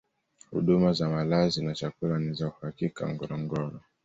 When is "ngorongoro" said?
3.13-3.81